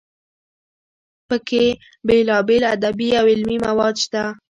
[1.27, 1.65] پکې
[2.07, 4.23] بېلابېل ادبي او علمي مواد شته.